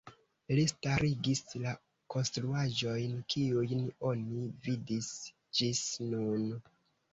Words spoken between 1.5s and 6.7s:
la konstruaĵojn kiujn oni vidis ĝis nun.